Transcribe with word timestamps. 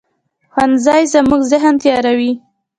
ښوونځی 0.53 1.03
زموږ 1.13 1.41
ذهن 1.51 1.75
تیاروي 1.83 2.31